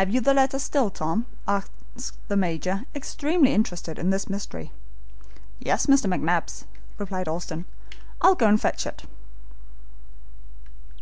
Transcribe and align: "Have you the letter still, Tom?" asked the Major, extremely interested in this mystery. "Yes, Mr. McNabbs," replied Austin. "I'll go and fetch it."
"Have 0.00 0.08
you 0.08 0.22
the 0.22 0.32
letter 0.32 0.58
still, 0.58 0.88
Tom?" 0.88 1.26
asked 1.46 2.16
the 2.28 2.38
Major, 2.38 2.86
extremely 2.94 3.52
interested 3.52 3.98
in 3.98 4.08
this 4.08 4.30
mystery. 4.30 4.72
"Yes, 5.58 5.84
Mr. 5.84 6.06
McNabbs," 6.06 6.64
replied 6.96 7.28
Austin. 7.28 7.66
"I'll 8.22 8.34
go 8.34 8.46
and 8.48 8.58
fetch 8.58 8.86
it." 8.86 9.02